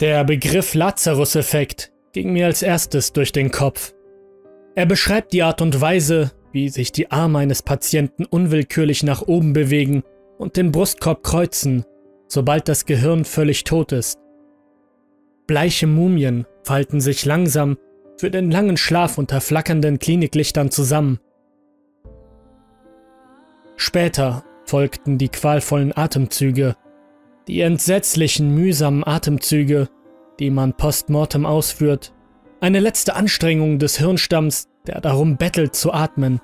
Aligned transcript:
Der 0.00 0.24
Begriff 0.24 0.72
Lazarus-Effekt 0.72 1.92
ging 2.12 2.32
mir 2.32 2.46
als 2.46 2.62
erstes 2.62 3.12
durch 3.12 3.32
den 3.32 3.50
Kopf. 3.50 3.92
Er 4.74 4.86
beschreibt 4.86 5.34
die 5.34 5.42
Art 5.42 5.60
und 5.60 5.78
Weise, 5.78 6.32
wie 6.52 6.70
sich 6.70 6.90
die 6.90 7.10
Arme 7.10 7.40
eines 7.40 7.62
Patienten 7.62 8.24
unwillkürlich 8.24 9.02
nach 9.02 9.20
oben 9.20 9.52
bewegen 9.52 10.02
und 10.38 10.56
den 10.56 10.72
Brustkorb 10.72 11.22
kreuzen, 11.22 11.84
sobald 12.28 12.66
das 12.66 12.86
Gehirn 12.86 13.26
völlig 13.26 13.64
tot 13.64 13.92
ist. 13.92 14.18
Bleiche 15.46 15.86
Mumien 15.86 16.46
falten 16.64 17.02
sich 17.02 17.26
langsam 17.26 17.76
für 18.16 18.30
den 18.30 18.50
langen 18.50 18.78
Schlaf 18.78 19.18
unter 19.18 19.42
flackernden 19.42 19.98
Kliniklichtern 19.98 20.70
zusammen. 20.70 21.18
Später 23.76 24.44
folgten 24.64 25.18
die 25.18 25.28
qualvollen 25.28 25.94
Atemzüge, 25.94 26.74
die 27.48 27.60
entsetzlichen, 27.60 28.54
mühsamen 28.54 29.06
Atemzüge, 29.06 29.88
die 30.38 30.50
man 30.50 30.74
postmortem 30.74 31.46
ausführt, 31.46 32.12
eine 32.60 32.80
letzte 32.80 33.14
Anstrengung 33.14 33.78
des 33.78 33.98
Hirnstamms, 33.98 34.68
der 34.86 35.00
darum 35.00 35.36
bettelt 35.36 35.74
zu 35.74 35.92
atmen. 35.92 36.40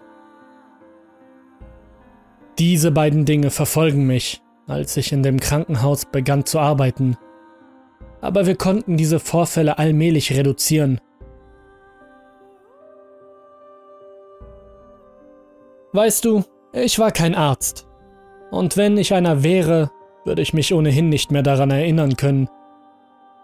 Diese 2.58 2.90
beiden 2.90 3.24
Dinge 3.26 3.50
verfolgen 3.50 4.06
mich, 4.06 4.42
als 4.66 4.96
ich 4.96 5.12
in 5.12 5.22
dem 5.22 5.40
Krankenhaus 5.40 6.06
begann 6.06 6.46
zu 6.46 6.58
arbeiten. 6.58 7.16
Aber 8.22 8.46
wir 8.46 8.56
konnten 8.56 8.96
diese 8.96 9.20
Vorfälle 9.20 9.78
allmählich 9.78 10.36
reduzieren. 10.36 11.00
Weißt 15.92 16.24
du, 16.24 16.44
ich 16.72 16.98
war 16.98 17.10
kein 17.10 17.34
Arzt. 17.34 17.86
Und 18.50 18.76
wenn 18.76 18.96
ich 18.96 19.14
einer 19.14 19.42
wäre, 19.42 19.90
würde 20.26 20.42
ich 20.42 20.52
mich 20.52 20.74
ohnehin 20.74 21.08
nicht 21.08 21.30
mehr 21.30 21.42
daran 21.42 21.70
erinnern 21.70 22.16
können. 22.16 22.48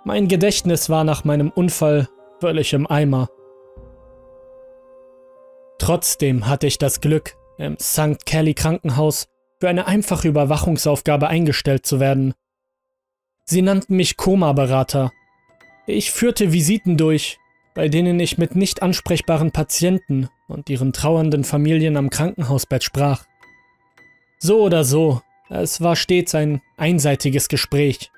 Mein 0.05 0.29
Gedächtnis 0.29 0.91
war 0.91 1.05
nach 1.05 1.25
meinem 1.25 1.51
Unfall 1.51 2.09
völlig 2.41 2.73
im 2.73 2.87
Eimer. 2.89 3.29
Trotzdem 5.79 6.49
hatte 6.49 6.67
ich 6.67 6.79
das 6.79 7.01
Glück, 7.01 7.37
im 7.59 7.77
St. 7.79 8.27
Kelly 8.27 8.55
Krankenhaus 8.55 9.29
für 9.61 9.69
eine 9.69 9.87
einfache 9.87 10.27
Überwachungsaufgabe 10.27 11.29
eingestellt 11.29 11.87
zu 11.87 12.01
werden. 12.01 12.35
Sie 13.45 13.63
nannten 13.63 13.97
mich 13.97 14.17
Koma-Berater. 14.17 15.13
Ich 15.87 16.11
führte 16.11 16.53
Visiten 16.53 16.97
durch, 16.97 17.39
bei 17.75 17.89
denen 17.89 18.19
ich 18.19 18.39
mit 18.39 18.57
nicht 18.57 18.83
ansprechbaren 18.83 19.53
Patienten 19.53 20.29
und 20.49 20.69
ihren 20.69 20.93
trauernden 20.93 21.45
Familien 21.45 21.97
am 21.97 22.11
Krankenhausbett 22.11 22.83
sprach. 22.83 23.25
So 24.39 24.61
oder 24.63 24.85
so, 24.85 25.21
es 25.61 25.81
war 25.81 25.97
stets 25.97 26.35
ein 26.35 26.63
einseitiges 26.77 27.49
Gespräch. 27.49 28.11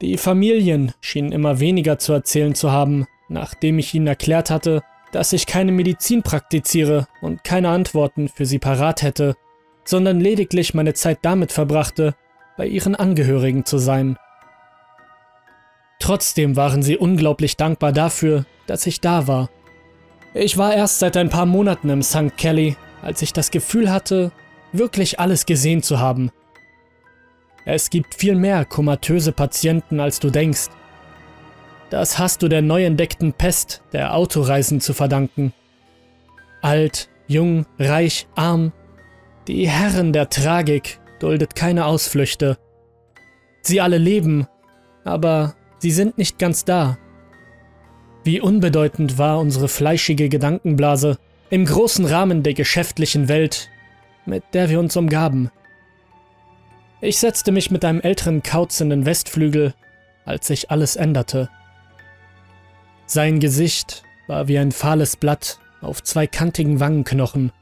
Die 0.00 0.16
Familien 0.18 0.92
schienen 1.00 1.32
immer 1.32 1.60
weniger 1.60 1.98
zu 1.98 2.12
erzählen 2.12 2.54
zu 2.54 2.72
haben, 2.72 3.06
nachdem 3.28 3.78
ich 3.78 3.94
ihnen 3.94 4.06
erklärt 4.06 4.50
hatte, 4.50 4.82
dass 5.12 5.32
ich 5.32 5.46
keine 5.46 5.70
Medizin 5.70 6.22
praktiziere 6.22 7.06
und 7.22 7.44
keine 7.44 7.68
Antworten 7.68 8.28
für 8.28 8.46
sie 8.46 8.58
parat 8.58 9.02
hätte, 9.02 9.36
sondern 9.84 10.20
lediglich 10.20 10.74
meine 10.74 10.94
Zeit 10.94 11.20
damit 11.22 11.52
verbrachte, 11.52 12.16
bei 12.56 12.66
ihren 12.66 12.94
Angehörigen 12.96 13.64
zu 13.64 13.78
sein. 13.78 14.16
Trotzdem 16.00 16.56
waren 16.56 16.82
sie 16.82 16.96
unglaublich 16.96 17.56
dankbar 17.56 17.92
dafür, 17.92 18.44
dass 18.66 18.86
ich 18.86 19.00
da 19.00 19.26
war. 19.26 19.50
Ich 20.34 20.58
war 20.58 20.74
erst 20.74 20.98
seit 20.98 21.16
ein 21.16 21.30
paar 21.30 21.46
Monaten 21.46 21.88
im 21.88 22.02
St. 22.02 22.36
Kelly, 22.36 22.76
als 23.00 23.22
ich 23.22 23.32
das 23.32 23.52
Gefühl 23.52 23.92
hatte, 23.92 24.32
wirklich 24.72 25.20
alles 25.20 25.46
gesehen 25.46 25.82
zu 25.82 26.00
haben. 26.00 26.32
Es 27.64 27.88
gibt 27.90 28.14
viel 28.14 28.34
mehr 28.34 28.64
komatöse 28.64 29.32
Patienten, 29.32 30.00
als 30.00 30.20
du 30.20 30.30
denkst. 30.30 30.68
Das 31.90 32.18
hast 32.18 32.42
du 32.42 32.48
der 32.48 32.62
neu 32.62 32.84
entdeckten 32.84 33.32
Pest 33.32 33.82
der 33.92 34.14
Autoreisen 34.14 34.80
zu 34.80 34.92
verdanken. 34.92 35.52
Alt, 36.60 37.08
jung, 37.26 37.66
reich, 37.78 38.26
arm, 38.34 38.72
die 39.48 39.68
Herren 39.68 40.12
der 40.12 40.28
Tragik 40.28 40.98
duldet 41.20 41.54
keine 41.54 41.86
Ausflüchte. 41.86 42.58
Sie 43.62 43.80
alle 43.80 43.98
leben, 43.98 44.46
aber 45.04 45.54
sie 45.78 45.90
sind 45.90 46.18
nicht 46.18 46.38
ganz 46.38 46.64
da. 46.64 46.98
Wie 48.24 48.40
unbedeutend 48.40 49.18
war 49.18 49.38
unsere 49.38 49.68
fleischige 49.68 50.28
Gedankenblase 50.28 51.18
im 51.50 51.66
großen 51.66 52.06
Rahmen 52.06 52.42
der 52.42 52.54
geschäftlichen 52.54 53.28
Welt, 53.28 53.70
mit 54.24 54.42
der 54.54 54.70
wir 54.70 54.80
uns 54.80 54.96
umgaben. 54.96 55.50
Ich 57.00 57.18
setzte 57.18 57.52
mich 57.52 57.70
mit 57.70 57.84
einem 57.84 58.00
älteren 58.00 58.42
Kauz 58.42 58.80
in 58.80 58.90
den 58.90 59.04
Westflügel, 59.04 59.74
als 60.24 60.46
sich 60.46 60.70
alles 60.70 60.96
änderte. 60.96 61.50
Sein 63.06 63.40
Gesicht 63.40 64.02
war 64.26 64.48
wie 64.48 64.58
ein 64.58 64.72
fahles 64.72 65.16
Blatt 65.16 65.58
auf 65.82 66.02
zwei 66.02 66.26
kantigen 66.26 66.80
Wangenknochen. 66.80 67.52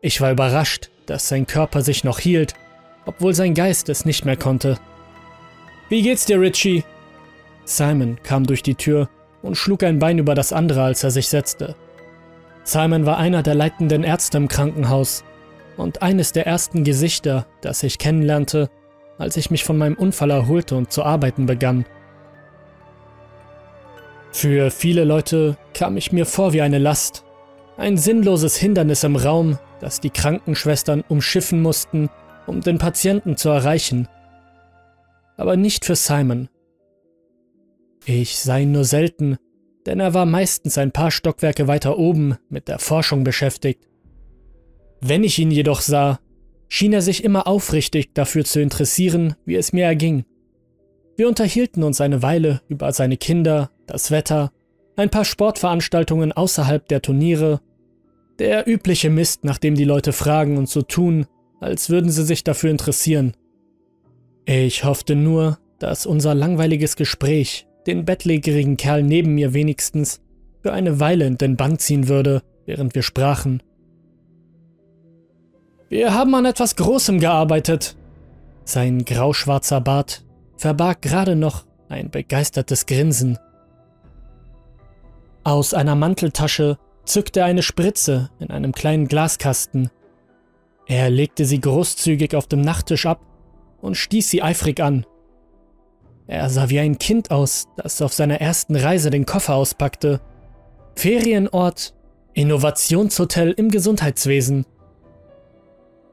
Ich 0.00 0.20
war 0.20 0.32
überrascht, 0.32 0.90
dass 1.06 1.28
sein 1.28 1.46
Körper 1.46 1.82
sich 1.82 2.02
noch 2.02 2.18
hielt, 2.18 2.54
obwohl 3.04 3.34
sein 3.34 3.54
Geist 3.54 3.88
es 3.88 4.04
nicht 4.04 4.24
mehr 4.24 4.36
konnte. 4.36 4.78
Wie 5.88 6.02
geht's 6.02 6.26
dir, 6.26 6.40
Richie? 6.40 6.84
Simon 7.64 8.18
kam 8.22 8.44
durch 8.44 8.62
die 8.62 8.74
Tür 8.74 9.08
und 9.42 9.56
schlug 9.56 9.84
ein 9.84 10.00
Bein 10.00 10.18
über 10.18 10.34
das 10.34 10.52
andere, 10.52 10.82
als 10.82 11.04
er 11.04 11.12
sich 11.12 11.28
setzte. 11.28 11.76
Simon 12.64 13.06
war 13.06 13.18
einer 13.18 13.44
der 13.44 13.54
leitenden 13.54 14.02
Ärzte 14.02 14.38
im 14.38 14.48
Krankenhaus 14.48 15.22
und 15.76 16.02
eines 16.02 16.32
der 16.32 16.46
ersten 16.46 16.84
Gesichter, 16.84 17.46
das 17.60 17.82
ich 17.82 17.98
kennenlernte, 17.98 18.68
als 19.18 19.36
ich 19.36 19.50
mich 19.50 19.64
von 19.64 19.78
meinem 19.78 19.96
Unfall 19.96 20.30
erholte 20.30 20.76
und 20.76 20.92
zu 20.92 21.02
arbeiten 21.02 21.46
begann. 21.46 21.84
Für 24.32 24.70
viele 24.70 25.04
Leute 25.04 25.56
kam 25.72 25.96
ich 25.96 26.12
mir 26.12 26.26
vor 26.26 26.52
wie 26.52 26.60
eine 26.60 26.78
Last, 26.78 27.24
ein 27.76 27.96
sinnloses 27.96 28.56
Hindernis 28.56 29.04
im 29.04 29.16
Raum, 29.16 29.58
das 29.80 30.00
die 30.00 30.10
Krankenschwestern 30.10 31.02
umschiffen 31.08 31.62
mussten, 31.62 32.08
um 32.46 32.60
den 32.60 32.78
Patienten 32.78 33.36
zu 33.36 33.48
erreichen. 33.48 34.08
Aber 35.36 35.56
nicht 35.56 35.84
für 35.84 35.96
Simon. 35.96 36.48
Ich 38.04 38.38
sah 38.38 38.58
ihn 38.58 38.72
nur 38.72 38.84
selten, 38.84 39.36
denn 39.84 40.00
er 40.00 40.14
war 40.14 40.26
meistens 40.26 40.78
ein 40.78 40.92
paar 40.92 41.10
Stockwerke 41.10 41.66
weiter 41.66 41.98
oben 41.98 42.36
mit 42.48 42.68
der 42.68 42.78
Forschung 42.78 43.24
beschäftigt. 43.24 43.86
Wenn 45.08 45.22
ich 45.22 45.38
ihn 45.38 45.52
jedoch 45.52 45.82
sah, 45.82 46.18
schien 46.68 46.92
er 46.92 47.00
sich 47.00 47.22
immer 47.22 47.46
aufrichtig 47.46 48.12
dafür 48.12 48.44
zu 48.44 48.60
interessieren, 48.60 49.36
wie 49.44 49.54
es 49.54 49.72
mir 49.72 49.84
erging. 49.84 50.24
Wir 51.16 51.28
unterhielten 51.28 51.84
uns 51.84 52.00
eine 52.00 52.22
Weile 52.22 52.60
über 52.68 52.92
seine 52.92 53.16
Kinder, 53.16 53.70
das 53.86 54.10
Wetter, 54.10 54.50
ein 54.96 55.08
paar 55.08 55.24
Sportveranstaltungen 55.24 56.32
außerhalb 56.32 56.88
der 56.88 57.02
Turniere, 57.02 57.60
der 58.40 58.68
übliche 58.68 59.08
Mist, 59.08 59.44
nach 59.44 59.58
dem 59.58 59.76
die 59.76 59.84
Leute 59.84 60.12
fragen 60.12 60.58
und 60.58 60.68
so 60.68 60.82
tun, 60.82 61.26
als 61.60 61.88
würden 61.88 62.10
sie 62.10 62.24
sich 62.24 62.42
dafür 62.42 62.70
interessieren. 62.70 63.34
Ich 64.44 64.82
hoffte 64.82 65.14
nur, 65.14 65.58
dass 65.78 66.04
unser 66.04 66.34
langweiliges 66.34 66.96
Gespräch 66.96 67.68
den 67.86 68.04
bettlägerigen 68.04 68.76
Kerl 68.76 69.04
neben 69.04 69.36
mir 69.36 69.54
wenigstens 69.54 70.20
für 70.62 70.72
eine 70.72 70.98
Weile 70.98 71.26
in 71.26 71.38
den 71.38 71.56
Bann 71.56 71.78
ziehen 71.78 72.08
würde, 72.08 72.42
während 72.64 72.96
wir 72.96 73.02
sprachen. 73.02 73.62
Wir 75.88 76.14
haben 76.14 76.34
an 76.34 76.44
etwas 76.44 76.74
Großem 76.74 77.20
gearbeitet. 77.20 77.96
Sein 78.64 79.04
grauschwarzer 79.04 79.80
Bart 79.80 80.24
verbarg 80.56 81.00
gerade 81.00 81.36
noch 81.36 81.64
ein 81.88 82.10
begeistertes 82.10 82.86
Grinsen. 82.86 83.38
Aus 85.44 85.74
einer 85.74 85.94
Manteltasche 85.94 86.78
zückte 87.04 87.40
er 87.40 87.46
eine 87.46 87.62
Spritze 87.62 88.30
in 88.40 88.50
einem 88.50 88.72
kleinen 88.72 89.06
Glaskasten. 89.06 89.90
Er 90.86 91.08
legte 91.08 91.44
sie 91.44 91.60
großzügig 91.60 92.34
auf 92.34 92.48
dem 92.48 92.62
Nachttisch 92.62 93.06
ab 93.06 93.20
und 93.80 93.96
stieß 93.96 94.28
sie 94.28 94.42
eifrig 94.42 94.80
an. 94.80 95.06
Er 96.26 96.50
sah 96.50 96.68
wie 96.68 96.80
ein 96.80 96.98
Kind 96.98 97.30
aus, 97.30 97.68
das 97.76 98.02
auf 98.02 98.12
seiner 98.12 98.40
ersten 98.40 98.74
Reise 98.74 99.10
den 99.10 99.24
Koffer 99.24 99.54
auspackte. 99.54 100.20
Ferienort, 100.96 101.94
Innovationshotel 102.34 103.52
im 103.52 103.70
Gesundheitswesen. 103.70 104.66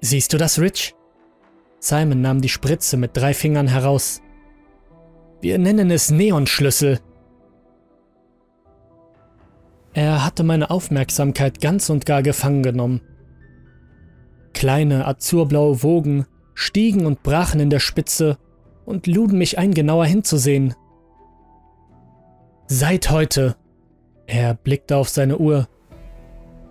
Siehst 0.05 0.33
du 0.33 0.37
das, 0.37 0.59
Rich? 0.59 0.95
Simon 1.79 2.19
nahm 2.19 2.41
die 2.41 2.49
Spritze 2.49 2.97
mit 2.97 3.15
drei 3.15 3.33
Fingern 3.33 3.69
heraus. 3.69 4.21
Wir 5.39 5.57
nennen 5.57 5.89
es 5.91 6.11
Neonschlüssel. 6.11 6.99
Er 9.93 10.25
hatte 10.25 10.43
meine 10.43 10.71
Aufmerksamkeit 10.71 11.61
ganz 11.61 11.89
und 11.89 12.05
gar 12.05 12.21
gefangen 12.21 12.63
genommen. 12.63 12.99
Kleine 14.53 15.07
azurblaue 15.07 15.83
Wogen 15.83 16.25
stiegen 16.53 17.05
und 17.05 17.23
brachen 17.23 17.61
in 17.61 17.69
der 17.69 17.79
Spitze 17.79 18.37
und 18.83 19.07
luden 19.07 19.37
mich 19.37 19.57
ein, 19.57 19.73
genauer 19.73 20.05
hinzusehen. 20.05 20.75
Seit 22.67 23.09
heute. 23.09 23.55
Er 24.27 24.53
blickte 24.53 24.97
auf 24.97 25.07
seine 25.07 25.37
Uhr. 25.37 25.69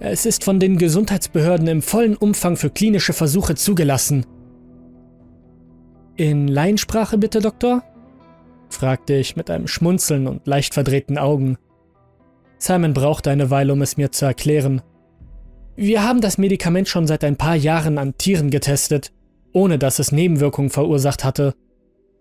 Es 0.05 0.27
ist 0.27 0.43
von 0.43 0.59
den 0.59 0.79
Gesundheitsbehörden 0.79 1.69
im 1.69 1.81
vollen 1.81 2.17
Umfang 2.17 2.57
für 2.57 2.71
klinische 2.71 3.13
Versuche 3.13 3.55
zugelassen. 3.55 4.27
In 6.17 6.49
Laiensprache 6.49 7.19
bitte, 7.19 7.39
Doktor? 7.39 7.85
fragte 8.69 9.15
ich 9.15 9.37
mit 9.37 9.49
einem 9.49 9.69
Schmunzeln 9.69 10.27
und 10.27 10.45
leicht 10.45 10.75
verdrehten 10.75 11.19
Augen. 11.19 11.57
Simon 12.59 12.95
brauchte 12.95 13.31
eine 13.31 13.51
Weile, 13.51 13.73
um 13.75 13.81
es 13.81 13.97
mir 13.97 14.11
zu 14.11 14.25
erklären. 14.25 14.83
Wir 15.77 16.03
haben 16.03 16.21
das 16.21 16.37
Medikament 16.37 16.89
schon 16.89 17.07
seit 17.07 17.23
ein 17.23 17.37
paar 17.37 17.55
Jahren 17.55 17.97
an 17.97 18.19
Tieren 18.19 18.51
getestet, 18.51 19.13
ohne 19.53 19.79
dass 19.79 20.01
es 20.01 20.11
Nebenwirkungen 20.11 20.71
verursacht 20.71 21.23
hatte. 21.23 21.55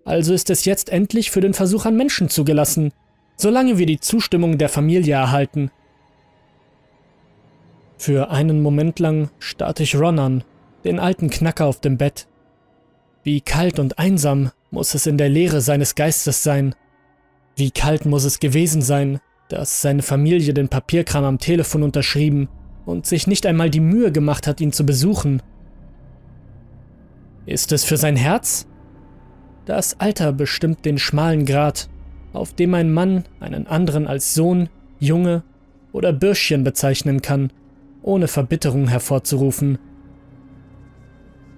Also 0.06 0.36
ist 0.36 0.52
es 0.52 0.66
jetzt 0.66 0.92
endlich 0.92 1.32
für 1.32 1.42
den 1.42 1.56
Versuch 1.56 1.88
an 1.88 1.98
Menschen 1.98 2.30
zugelassen, 2.30 2.92
solange 3.38 3.80
wir 3.80 3.88
die 3.88 4.00
Zustimmung 4.00 4.60
der 4.60 4.70
Familie 4.70 5.16
erhalten. 5.16 5.72
Für 8.02 8.32
einen 8.32 8.64
Moment 8.64 8.98
lang 8.98 9.30
starrte 9.38 9.84
ich 9.84 9.96
Ron 9.96 10.18
an, 10.18 10.44
den 10.84 10.98
alten 10.98 11.30
Knacker 11.30 11.68
auf 11.68 11.82
dem 11.82 12.00
Bett. 12.00 12.26
Wie 13.22 13.42
kalt 13.42 13.78
und 13.78 14.00
einsam 14.00 14.50
muss 14.72 14.96
es 14.96 15.06
in 15.06 15.20
der 15.20 15.30
Leere 15.30 15.62
seines 15.62 15.94
Geistes 15.94 16.42
sein. 16.42 16.74
Wie 17.56 17.70
kalt 17.70 18.08
muss 18.08 18.24
es 18.24 18.40
gewesen 18.40 18.82
sein, 18.82 19.20
dass 19.50 19.84
seine 19.84 20.02
Familie 20.02 20.52
den 20.56 20.68
Papierkram 20.68 21.24
am 21.24 21.38
Telefon 21.38 21.84
unterschrieben 21.84 22.50
und 22.88 23.06
sich 23.06 23.28
nicht 23.28 23.46
einmal 23.46 23.70
die 23.70 23.80
Mühe 23.80 24.12
gemacht 24.12 24.48
hat, 24.48 24.62
ihn 24.62 24.72
zu 24.72 24.84
besuchen. 24.84 25.44
Ist 27.46 27.72
es 27.72 27.84
für 27.84 27.98
sein 27.98 28.16
Herz? 28.16 28.66
Das 29.66 30.00
Alter 30.00 30.34
bestimmt 30.34 30.86
den 30.86 30.98
schmalen 30.98 31.46
Grat, 31.46 31.88
auf 32.34 32.52
dem 32.54 32.74
ein 32.74 32.92
Mann 32.92 33.26
einen 33.40 33.68
anderen 33.68 34.08
als 34.08 34.34
Sohn, 34.34 34.70
Junge 35.00 35.44
oder 35.92 36.12
Bürschchen 36.12 36.64
bezeichnen 36.64 37.22
kann, 37.22 37.52
ohne 38.02 38.28
Verbitterung 38.28 38.88
hervorzurufen. 38.88 39.80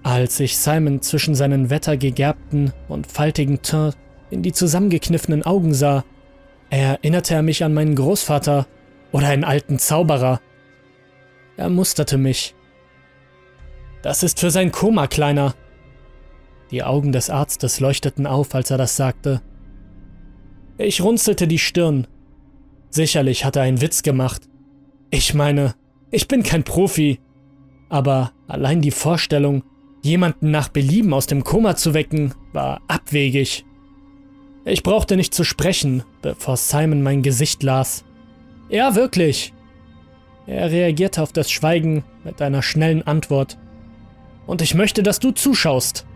Als 0.02 0.38
ich 0.40 0.58
Simon 0.58 1.00
zwischen 1.00 1.34
seinen 1.34 1.70
wettergegerbten 1.70 2.72
und 2.88 3.06
faltigen 3.06 3.62
Teint 3.62 3.96
in 4.30 4.42
die 4.42 4.52
zusammengekniffenen 4.52 5.44
Augen 5.44 5.74
sah, 5.74 6.04
erinnerte 6.70 7.34
er 7.34 7.42
mich 7.42 7.64
an 7.64 7.72
meinen 7.72 7.94
Großvater 7.94 8.66
oder 9.12 9.28
einen 9.28 9.44
alten 9.44 9.78
Zauberer. 9.78 10.40
Er 11.56 11.70
musterte 11.70 12.18
mich. 12.18 12.54
Das 14.02 14.22
ist 14.22 14.40
für 14.40 14.50
sein 14.50 14.72
Koma, 14.72 15.06
Kleiner. 15.06 15.54
Die 16.70 16.82
Augen 16.82 17.12
des 17.12 17.30
Arztes 17.30 17.80
leuchteten 17.80 18.26
auf, 18.26 18.54
als 18.54 18.70
er 18.70 18.78
das 18.78 18.96
sagte. 18.96 19.40
Ich 20.76 21.00
runzelte 21.00 21.46
die 21.46 21.58
Stirn. 21.58 22.06
Sicherlich 22.90 23.44
hat 23.44 23.56
er 23.56 23.62
einen 23.62 23.80
Witz 23.80 24.02
gemacht. 24.02 24.48
Ich 25.10 25.32
meine, 25.32 25.74
ich 26.14 26.28
bin 26.28 26.42
kein 26.42 26.64
Profi. 26.64 27.18
Aber 27.88 28.32
allein 28.46 28.80
die 28.80 28.90
Vorstellung, 28.90 29.62
jemanden 30.02 30.50
nach 30.50 30.68
Belieben 30.68 31.12
aus 31.12 31.26
dem 31.26 31.44
Koma 31.44 31.76
zu 31.76 31.94
wecken, 31.94 32.34
war 32.52 32.80
abwegig. 32.88 33.64
Ich 34.64 34.82
brauchte 34.82 35.16
nicht 35.16 35.34
zu 35.34 35.44
sprechen, 35.44 36.04
bevor 36.22 36.56
Simon 36.56 37.02
mein 37.02 37.22
Gesicht 37.22 37.62
las. 37.62 38.04
Ja, 38.68 38.94
wirklich. 38.94 39.52
Er 40.46 40.70
reagierte 40.70 41.22
auf 41.22 41.32
das 41.32 41.50
Schweigen 41.50 42.04
mit 42.22 42.40
einer 42.40 42.62
schnellen 42.62 43.02
Antwort. 43.02 43.58
Und 44.46 44.62
ich 44.62 44.74
möchte, 44.74 45.02
dass 45.02 45.18
du 45.18 45.32
zuschaust. 45.32 46.06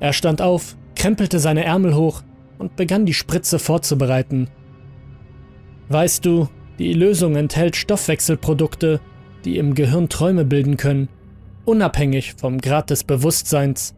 Er 0.00 0.12
stand 0.12 0.40
auf, 0.40 0.76
krempelte 0.94 1.38
seine 1.38 1.64
Ärmel 1.64 1.94
hoch 1.94 2.22
und 2.58 2.76
begann 2.76 3.06
die 3.06 3.14
Spritze 3.14 3.58
vorzubereiten. 3.58 4.48
Weißt 5.88 6.24
du, 6.24 6.48
die 6.78 6.92
Lösung 6.92 7.36
enthält 7.36 7.76
Stoffwechselprodukte, 7.76 9.00
die 9.44 9.58
im 9.58 9.74
Gehirn 9.74 10.08
Träume 10.08 10.44
bilden 10.44 10.76
können, 10.76 11.08
unabhängig 11.64 12.34
vom 12.34 12.60
Grad 12.60 12.90
des 12.90 13.04
Bewusstseins. 13.04 13.94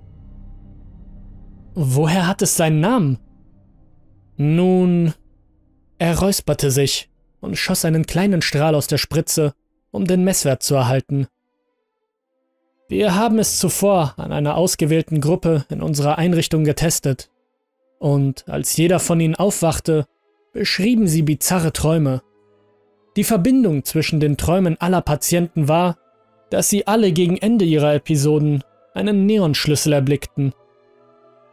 Woher 1.75 2.27
hat 2.27 2.43
es 2.43 2.57
seinen 2.57 2.81
Namen? 2.81 3.19
Nun, 4.37 5.15
er 5.99 6.19
räusperte 6.19 6.71
sich 6.71 7.11
und 7.41 7.57
schoss 7.57 7.85
einen 7.85 8.07
kleinen 8.07 8.43
Strahl 8.43 8.75
aus 8.75 8.87
der 8.87 8.99
Spritze, 8.99 9.55
um 9.91 10.07
den 10.07 10.25
Messwert 10.25 10.63
zu 10.63 10.75
erhalten. 10.75 11.27
Wir 12.89 13.15
haben 13.15 13.39
es 13.39 13.59
zuvor 13.59 14.15
an 14.17 14.33
einer 14.33 14.57
ausgewählten 14.57 15.21
Gruppe 15.21 15.65
in 15.69 15.83
unserer 15.83 16.19
Einrichtung 16.19 16.65
getestet. 16.65 17.31
Und 17.99 18.49
als 18.49 18.77
jeder 18.77 18.99
von 18.99 19.21
ihnen 19.21 19.37
aufwachte, 19.37 20.07
beschrieben 20.52 21.06
sie 21.06 21.23
bizarre 21.23 21.73
Träume. 21.73 22.23
Die 23.17 23.25
Verbindung 23.25 23.85
zwischen 23.85 24.20
den 24.20 24.37
Träumen 24.37 24.81
aller 24.81 25.00
Patienten 25.00 25.69
war, 25.69 25.99
dass 26.50 26.69
sie 26.69 26.87
alle 26.87 27.12
gegen 27.12 27.37
Ende 27.37 27.64
ihrer 27.64 27.94
Episoden 27.94 28.64
einen 28.94 29.26
Neonschlüssel 29.26 29.93
erblickten. 29.93 30.52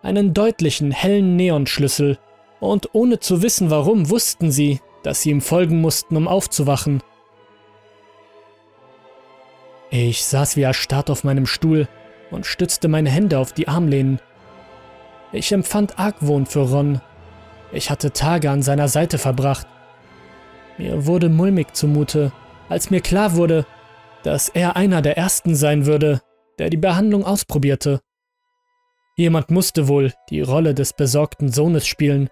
Einen 0.02 0.34
deutlichen, 0.34 0.92
hellen 0.92 1.36
Neonschlüssel, 1.36 2.18
und 2.60 2.90
ohne 2.94 3.20
zu 3.20 3.44
wissen 3.44 3.70
warum 3.70 4.10
wussten 4.10 4.52
sie, 4.52 4.80
dass 5.04 5.22
sie 5.22 5.30
ihm 5.30 5.42
folgen 5.42 5.80
mussten, 5.80 6.18
um 6.18 6.28
aufzuwachen. 6.28 7.04
Ich 9.90 10.26
saß 10.26 10.58
wie 10.58 10.64
erstarrt 10.64 11.10
auf 11.10 11.24
meinem 11.24 11.46
Stuhl 11.46 11.88
und 12.32 12.46
stützte 12.46 12.88
meine 12.88 13.10
Hände 13.10 13.40
auf 13.40 13.54
die 13.54 13.68
Armlehnen. 13.68 14.20
Ich 15.32 15.52
empfand 15.52 16.00
Argwohn 16.00 16.46
für 16.46 16.70
Ron. 16.70 17.02
Ich 17.72 17.90
hatte 17.90 18.12
Tage 18.12 18.50
an 18.50 18.62
seiner 18.62 18.88
Seite 18.88 19.18
verbracht. 19.18 19.68
Mir 20.78 21.06
wurde 21.06 21.30
mulmig 21.30 21.74
zumute, 21.74 22.32
als 22.70 22.90
mir 22.90 23.02
klar 23.02 23.36
wurde, 23.36 23.66
dass 24.24 24.50
er 24.50 24.76
einer 24.76 25.02
der 25.02 25.18
Ersten 25.18 25.56
sein 25.56 25.86
würde, 25.86 26.22
der 26.60 26.70
die 26.70 26.78
Behandlung 26.78 27.24
ausprobierte. 27.24 28.00
Jemand 29.16 29.50
musste 29.50 29.88
wohl 29.88 30.14
die 30.30 30.42
Rolle 30.42 30.74
des 30.76 30.94
besorgten 30.94 31.52
Sohnes 31.52 31.88
spielen, 31.88 32.30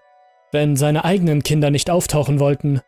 wenn 0.52 0.76
seine 0.76 1.04
eigenen 1.04 1.42
Kinder 1.42 1.70
nicht 1.70 1.90
auftauchen 1.90 2.38
wollten. 2.38 2.80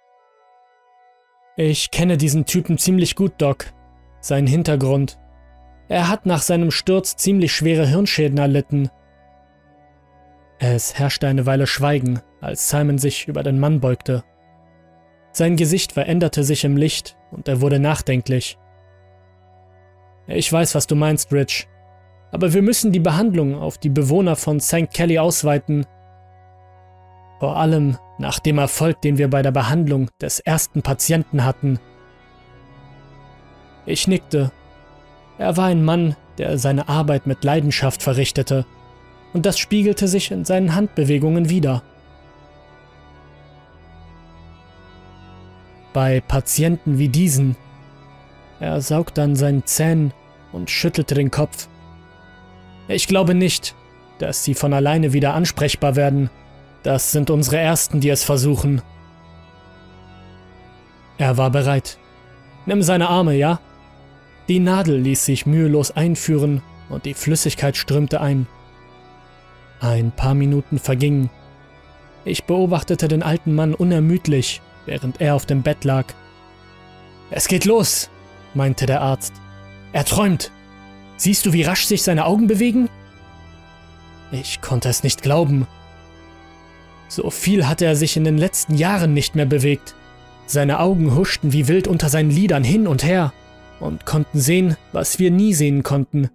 Ich 1.56 1.90
kenne 1.90 2.16
diesen 2.16 2.44
Typen 2.46 2.78
ziemlich 2.78 3.16
gut, 3.16 3.32
Doc. 3.38 3.72
Sein 4.20 4.46
Hintergrund. 4.46 5.18
Er 5.88 6.08
hat 6.08 6.26
nach 6.26 6.42
seinem 6.42 6.70
Sturz 6.70 7.16
ziemlich 7.16 7.52
schwere 7.52 7.86
Hirnschäden 7.86 8.38
erlitten. 8.38 8.90
Es 10.58 10.98
herrschte 10.98 11.28
eine 11.28 11.46
Weile 11.46 11.66
Schweigen, 11.66 12.20
als 12.40 12.68
Simon 12.68 12.98
sich 12.98 13.28
über 13.28 13.42
den 13.42 13.60
Mann 13.60 13.80
beugte. 13.80 14.24
Sein 15.32 15.56
Gesicht 15.56 15.92
veränderte 15.92 16.42
sich 16.42 16.64
im 16.64 16.76
Licht 16.76 17.16
und 17.30 17.48
er 17.48 17.60
wurde 17.60 17.78
nachdenklich. 17.78 18.58
Ich 20.26 20.52
weiß, 20.52 20.74
was 20.74 20.86
du 20.86 20.96
meinst, 20.96 21.32
Rich, 21.32 21.68
aber 22.32 22.52
wir 22.52 22.62
müssen 22.62 22.92
die 22.92 23.00
Behandlung 23.00 23.54
auf 23.54 23.78
die 23.78 23.88
Bewohner 23.88 24.36
von 24.36 24.60
St. 24.60 24.90
Kelly 24.92 25.18
ausweiten 25.18 25.86
vor 27.38 27.56
allem 27.56 27.96
nach 28.18 28.38
dem 28.40 28.58
Erfolg, 28.58 29.00
den 29.02 29.18
wir 29.18 29.30
bei 29.30 29.42
der 29.42 29.52
Behandlung 29.52 30.10
des 30.20 30.40
ersten 30.40 30.82
Patienten 30.82 31.44
hatten. 31.44 31.78
Ich 33.86 34.08
nickte. 34.08 34.50
Er 35.38 35.56
war 35.56 35.66
ein 35.66 35.84
Mann, 35.84 36.16
der 36.36 36.58
seine 36.58 36.88
Arbeit 36.88 37.26
mit 37.26 37.44
Leidenschaft 37.44 38.02
verrichtete, 38.02 38.66
und 39.32 39.46
das 39.46 39.58
spiegelte 39.58 40.08
sich 40.08 40.30
in 40.30 40.44
seinen 40.44 40.74
Handbewegungen 40.74 41.48
wider. 41.48 41.82
Bei 45.92 46.20
Patienten 46.20 46.98
wie 46.98 47.08
diesen. 47.08 47.56
Er 48.60 48.80
saugte 48.80 49.22
an 49.22 49.36
seinen 49.36 49.66
Zähnen 49.66 50.12
und 50.52 50.70
schüttelte 50.70 51.14
den 51.14 51.30
Kopf. 51.30 51.68
Ich 52.88 53.06
glaube 53.06 53.34
nicht, 53.34 53.74
dass 54.18 54.44
sie 54.44 54.54
von 54.54 54.72
alleine 54.72 55.12
wieder 55.12 55.34
ansprechbar 55.34 55.96
werden, 55.96 56.30
das 56.82 57.12
sind 57.12 57.30
unsere 57.30 57.58
Ersten, 57.58 58.00
die 58.00 58.08
es 58.08 58.24
versuchen. 58.24 58.82
Er 61.18 61.36
war 61.36 61.50
bereit. 61.50 61.98
Nimm 62.66 62.82
seine 62.82 63.08
Arme, 63.08 63.34
ja? 63.34 63.60
Die 64.48 64.60
Nadel 64.60 64.98
ließ 64.98 65.24
sich 65.24 65.46
mühelos 65.46 65.90
einführen 65.90 66.62
und 66.88 67.04
die 67.04 67.14
Flüssigkeit 67.14 67.76
strömte 67.76 68.20
ein. 68.20 68.46
Ein 69.80 70.10
paar 70.10 70.34
Minuten 70.34 70.78
vergingen. 70.78 71.30
Ich 72.24 72.44
beobachtete 72.44 73.08
den 73.08 73.22
alten 73.22 73.54
Mann 73.54 73.74
unermüdlich, 73.74 74.60
während 74.86 75.20
er 75.20 75.34
auf 75.34 75.46
dem 75.46 75.62
Bett 75.62 75.84
lag. 75.84 76.06
Es 77.30 77.48
geht 77.48 77.64
los, 77.64 78.10
meinte 78.54 78.86
der 78.86 79.00
Arzt. 79.00 79.32
Er 79.92 80.04
träumt. 80.04 80.50
Siehst 81.16 81.46
du, 81.46 81.52
wie 81.52 81.62
rasch 81.62 81.84
sich 81.84 82.02
seine 82.02 82.26
Augen 82.26 82.46
bewegen? 82.46 82.88
Ich 84.30 84.60
konnte 84.60 84.88
es 84.88 85.02
nicht 85.02 85.22
glauben. 85.22 85.66
So 87.08 87.30
viel 87.30 87.66
hatte 87.66 87.86
er 87.86 87.96
sich 87.96 88.16
in 88.16 88.24
den 88.24 88.36
letzten 88.36 88.74
Jahren 88.74 89.14
nicht 89.14 89.34
mehr 89.34 89.46
bewegt. 89.46 89.94
Seine 90.46 90.80
Augen 90.80 91.14
huschten 91.14 91.52
wie 91.52 91.68
wild 91.68 91.88
unter 91.88 92.08
seinen 92.08 92.30
Lidern 92.30 92.64
hin 92.64 92.86
und 92.86 93.04
her 93.04 93.32
und 93.80 94.06
konnten 94.06 94.40
sehen, 94.40 94.76
was 94.92 95.18
wir 95.18 95.30
nie 95.30 95.54
sehen 95.54 95.82
konnten. 95.82 96.30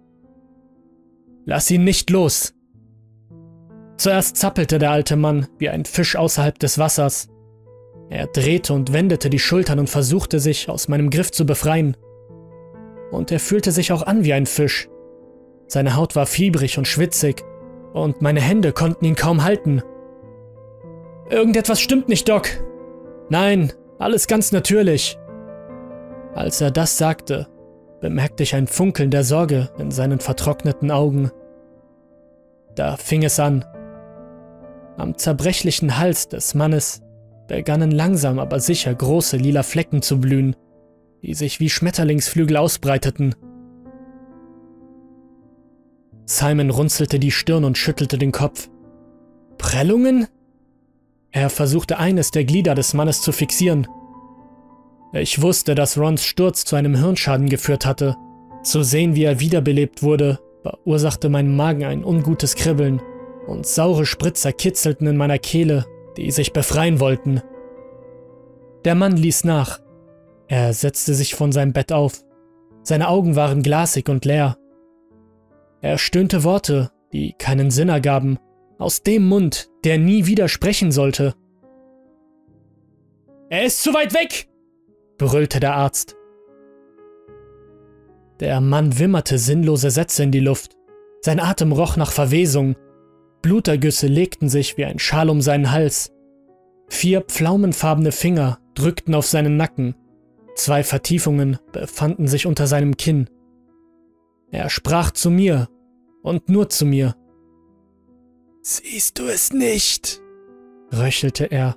Lass 1.44 1.70
ihn 1.70 1.84
nicht 1.84 2.10
los! 2.10 2.53
Zuerst 3.96 4.36
zappelte 4.36 4.78
der 4.78 4.90
alte 4.90 5.16
Mann 5.16 5.46
wie 5.58 5.68
ein 5.68 5.84
Fisch 5.84 6.16
außerhalb 6.16 6.58
des 6.58 6.78
Wassers. 6.78 7.28
Er 8.10 8.26
drehte 8.26 8.74
und 8.74 8.92
wendete 8.92 9.30
die 9.30 9.38
Schultern 9.38 9.78
und 9.78 9.90
versuchte 9.90 10.40
sich 10.40 10.68
aus 10.68 10.88
meinem 10.88 11.10
Griff 11.10 11.30
zu 11.30 11.46
befreien. 11.46 11.96
Und 13.10 13.30
er 13.30 13.40
fühlte 13.40 13.72
sich 13.72 13.92
auch 13.92 14.02
an 14.02 14.24
wie 14.24 14.32
ein 14.32 14.46
Fisch. 14.46 14.88
Seine 15.68 15.96
Haut 15.96 16.16
war 16.16 16.26
fiebrig 16.26 16.78
und 16.78 16.86
schwitzig, 16.86 17.44
und 17.92 18.20
meine 18.20 18.40
Hände 18.40 18.72
konnten 18.72 19.04
ihn 19.04 19.14
kaum 19.14 19.44
halten. 19.44 19.82
Irgendetwas 21.30 21.80
stimmt 21.80 22.08
nicht, 22.08 22.28
Doc. 22.28 22.48
Nein, 23.30 23.72
alles 23.98 24.26
ganz 24.26 24.52
natürlich. 24.52 25.18
Als 26.34 26.60
er 26.60 26.70
das 26.70 26.98
sagte, 26.98 27.46
bemerkte 28.00 28.42
ich 28.42 28.54
ein 28.54 28.66
Funkeln 28.66 29.10
der 29.10 29.24
Sorge 29.24 29.70
in 29.78 29.90
seinen 29.90 30.18
vertrockneten 30.18 30.90
Augen. 30.90 31.30
Da 32.74 32.96
fing 32.96 33.22
es 33.22 33.38
an. 33.40 33.64
Am 34.96 35.18
zerbrechlichen 35.18 35.98
Hals 35.98 36.28
des 36.28 36.54
Mannes 36.54 37.02
begannen 37.48 37.90
langsam 37.90 38.38
aber 38.38 38.60
sicher 38.60 38.94
große 38.94 39.36
lila 39.36 39.62
Flecken 39.62 40.02
zu 40.02 40.20
blühen, 40.20 40.54
die 41.22 41.34
sich 41.34 41.58
wie 41.60 41.68
Schmetterlingsflügel 41.68 42.56
ausbreiteten. 42.56 43.34
Simon 46.26 46.70
runzelte 46.70 47.18
die 47.18 47.32
Stirn 47.32 47.64
und 47.64 47.76
schüttelte 47.76 48.18
den 48.18 48.32
Kopf. 48.32 48.70
Prellungen? 49.58 50.26
Er 51.32 51.50
versuchte 51.50 51.98
eines 51.98 52.30
der 52.30 52.44
Glieder 52.44 52.74
des 52.74 52.94
Mannes 52.94 53.20
zu 53.20 53.32
fixieren. 53.32 53.88
Ich 55.12 55.42
wusste, 55.42 55.74
dass 55.74 55.98
Rons 55.98 56.24
Sturz 56.24 56.64
zu 56.64 56.76
einem 56.76 56.94
Hirnschaden 56.94 57.48
geführt 57.48 57.84
hatte. 57.84 58.16
Zu 58.62 58.82
sehen, 58.82 59.14
wie 59.14 59.24
er 59.24 59.40
wiederbelebt 59.40 60.02
wurde, 60.02 60.38
verursachte 60.62 61.28
meinem 61.28 61.56
Magen 61.56 61.84
ein 61.84 62.04
ungutes 62.04 62.54
Kribbeln 62.54 63.02
und 63.46 63.66
saure 63.66 64.06
Spritzer 64.06 64.52
kitzelten 64.52 65.06
in 65.06 65.16
meiner 65.16 65.38
Kehle, 65.38 65.86
die 66.16 66.30
sich 66.30 66.52
befreien 66.52 67.00
wollten. 67.00 67.42
Der 68.84 68.94
Mann 68.94 69.16
ließ 69.16 69.44
nach. 69.44 69.80
Er 70.48 70.72
setzte 70.72 71.14
sich 71.14 71.34
von 71.34 71.52
seinem 71.52 71.72
Bett 71.72 71.92
auf. 71.92 72.22
Seine 72.82 73.08
Augen 73.08 73.34
waren 73.34 73.62
glasig 73.62 74.08
und 74.08 74.24
leer. 74.24 74.56
Er 75.80 75.98
stöhnte 75.98 76.44
Worte, 76.44 76.90
die 77.12 77.34
keinen 77.38 77.70
Sinn 77.70 77.88
ergaben, 77.88 78.38
aus 78.78 79.02
dem 79.02 79.26
Mund, 79.26 79.70
der 79.84 79.98
nie 79.98 80.26
wieder 80.26 80.48
sprechen 80.48 80.92
sollte. 80.92 81.34
Er 83.48 83.64
ist 83.64 83.82
zu 83.82 83.94
weit 83.94 84.14
weg! 84.14 84.48
brüllte 85.16 85.60
der 85.60 85.74
Arzt. 85.74 86.16
Der 88.40 88.60
Mann 88.60 88.98
wimmerte 88.98 89.38
sinnlose 89.38 89.90
Sätze 89.90 90.24
in 90.24 90.32
die 90.32 90.40
Luft. 90.40 90.76
Sein 91.20 91.40
Atem 91.40 91.72
roch 91.72 91.96
nach 91.96 92.10
Verwesung. 92.10 92.74
Blutergüsse 93.44 94.06
legten 94.06 94.48
sich 94.48 94.78
wie 94.78 94.86
ein 94.86 94.98
Schal 94.98 95.28
um 95.28 95.42
seinen 95.42 95.70
Hals. 95.70 96.10
Vier 96.88 97.20
pflaumenfarbene 97.20 98.10
Finger 98.10 98.58
drückten 98.74 99.14
auf 99.14 99.26
seinen 99.26 99.58
Nacken. 99.58 99.94
Zwei 100.54 100.82
Vertiefungen 100.82 101.58
befanden 101.70 102.26
sich 102.26 102.46
unter 102.46 102.66
seinem 102.66 102.96
Kinn. 102.96 103.28
Er 104.50 104.70
sprach 104.70 105.10
zu 105.10 105.30
mir 105.30 105.68
und 106.22 106.48
nur 106.48 106.70
zu 106.70 106.86
mir. 106.86 107.16
Siehst 108.62 109.18
du 109.18 109.24
es 109.24 109.52
nicht? 109.52 110.22
röchelte 110.90 111.44
er. 111.44 111.76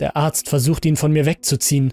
Der 0.00 0.16
Arzt 0.16 0.48
versuchte 0.48 0.88
ihn 0.88 0.96
von 0.96 1.12
mir 1.12 1.24
wegzuziehen. 1.24 1.92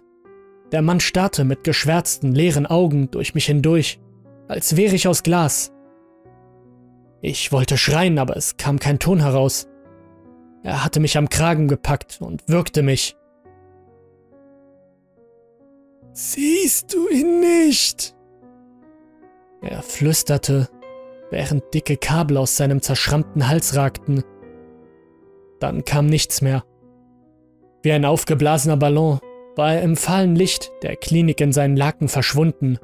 Der 0.71 0.81
Mann 0.81 1.01
starrte 1.01 1.43
mit 1.43 1.63
geschwärzten, 1.63 2.33
leeren 2.33 2.65
Augen 2.65 3.11
durch 3.11 3.35
mich 3.35 3.45
hindurch, 3.45 3.99
als 4.47 4.75
wäre 4.75 4.95
ich 4.95 5.07
aus 5.07 5.21
Glas. 5.21 5.71
Ich 7.21 7.51
wollte 7.51 7.77
schreien, 7.77 8.17
aber 8.17 8.35
es 8.35 8.57
kam 8.57 8.79
kein 8.79 8.99
Ton 8.99 9.19
heraus. 9.19 9.67
Er 10.63 10.83
hatte 10.83 10.99
mich 10.99 11.17
am 11.17 11.29
Kragen 11.29 11.67
gepackt 11.67 12.19
und 12.21 12.47
würgte 12.47 12.81
mich. 12.81 13.15
Siehst 16.13 16.93
du 16.93 17.07
ihn 17.09 17.39
nicht? 17.39 18.15
Er 19.61 19.81
flüsterte, 19.81 20.67
während 21.29 21.63
dicke 21.73 21.95
Kabel 21.95 22.37
aus 22.37 22.57
seinem 22.57 22.81
zerschrammten 22.81 23.47
Hals 23.47 23.75
ragten. 23.75 24.23
Dann 25.59 25.85
kam 25.85 26.07
nichts 26.07 26.41
mehr. 26.41 26.63
Wie 27.83 27.91
ein 27.91 28.05
aufgeblasener 28.05 28.77
Ballon 28.77 29.19
war 29.55 29.75
er 29.75 29.83
im 29.83 29.95
fahlen 29.95 30.35
Licht 30.35 30.71
der 30.81 30.95
Klinik 30.95 31.39
in 31.39 31.53
seinen 31.53 31.77
Laken 31.77 32.07
verschwunden. 32.07 32.79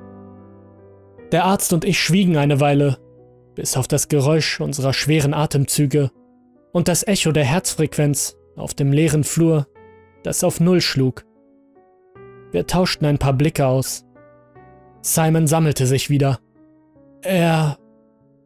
Der 1.31 1.45
Arzt 1.45 1.73
und 1.73 1.83
ich 1.83 1.99
schwiegen 1.99 2.37
eine 2.37 2.59
Weile, 2.59 2.97
bis 3.57 3.75
auf 3.75 3.87
das 3.87 4.07
Geräusch 4.07 4.61
unserer 4.61 4.93
schweren 4.93 5.33
Atemzüge 5.33 6.11
und 6.73 6.87
das 6.87 7.05
Echo 7.07 7.31
der 7.31 7.43
Herzfrequenz 7.43 8.37
auf 8.55 8.75
dem 8.75 8.91
leeren 8.91 9.23
Flur, 9.23 9.65
das 10.23 10.43
auf 10.43 10.59
Null 10.59 10.79
schlug. 10.79 11.25
Wir 12.51 12.67
tauschten 12.67 13.07
ein 13.07 13.17
paar 13.17 13.33
Blicke 13.33 13.65
aus. 13.65 14.05
Simon 15.01 15.47
sammelte 15.47 15.87
sich 15.87 16.11
wieder. 16.11 16.39
Er. 17.23 17.79